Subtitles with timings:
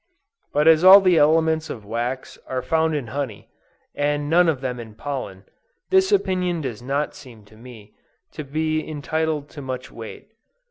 [0.51, 3.51] But as all the elements of wax are found in honey,
[3.93, 5.43] and none of them in pollen,
[5.91, 7.93] this opinion does not seem to me,
[8.31, 10.29] to be entitled to much weight.